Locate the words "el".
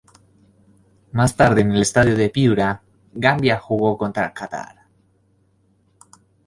1.73-1.81